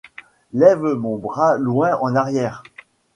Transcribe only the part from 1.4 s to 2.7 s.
loin en arrière.